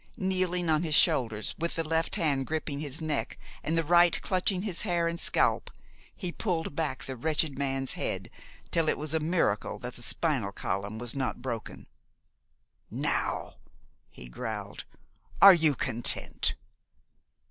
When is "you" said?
15.53-15.75